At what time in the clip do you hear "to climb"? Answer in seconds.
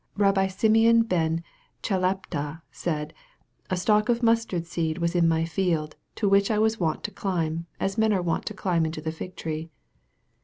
7.03-7.67, 8.47-8.83